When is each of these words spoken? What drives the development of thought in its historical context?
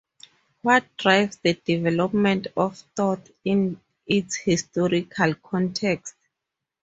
What 0.63 0.83
drives 0.97 1.37
the 1.37 1.53
development 1.53 2.47
of 2.57 2.77
thought 2.95 3.29
in 3.45 3.79
its 4.07 4.35
historical 4.35 5.35
context? 5.43 6.15